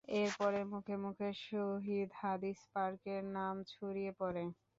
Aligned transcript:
এরপর 0.15 0.51
মুখে 0.71 0.95
মুখে 1.03 1.29
শহীদ 1.41 2.09
হাদিস 2.21 2.59
পার্কের 2.73 3.21
নাম 3.35 3.55
ছড়িয়ে 3.71 4.11
পড়ে। 4.19 4.43